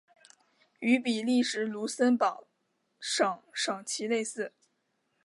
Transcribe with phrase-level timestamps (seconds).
[0.79, 2.47] 与比利时卢森堡
[2.99, 4.51] 省省旗类似。